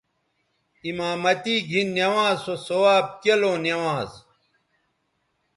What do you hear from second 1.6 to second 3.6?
گھن نوانز سو ثواب کیلوں